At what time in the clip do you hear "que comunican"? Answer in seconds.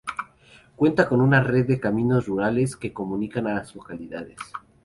2.75-3.43